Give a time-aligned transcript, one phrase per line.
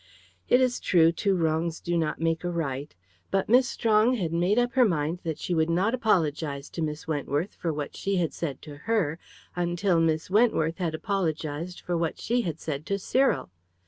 [0.49, 2.95] It is true two wrongs do not make a right;
[3.29, 7.07] but Miss Strong had made up her mind that she would not apologise to Miss
[7.07, 9.19] Wentworth for what she had said to her,
[9.55, 13.51] until Miss Wentworth had apologised for what she had said to Cyril.